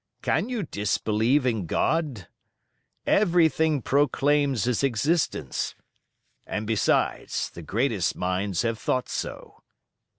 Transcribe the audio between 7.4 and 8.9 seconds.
the greatest minds have